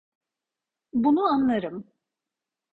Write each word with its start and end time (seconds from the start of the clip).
Bunu 0.93 1.25
anlarım. 1.29 1.91